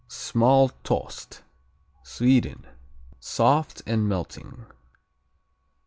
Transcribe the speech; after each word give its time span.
Smältost 0.09 1.43
Sweden 2.03 2.65
Soft 3.19 3.83
and 3.85 4.09
melting. 4.09 4.65